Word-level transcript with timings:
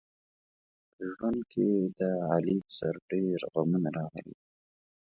په 0.95 1.01
ژوند 1.11 1.39
کې 1.51 1.67
د 1.99 2.01
علي 2.31 2.57
په 2.65 2.71
سر 2.77 2.95
ډېر 3.09 3.39
غمونه 3.51 3.89
راغلي 3.97 4.31
دي. 4.37 4.39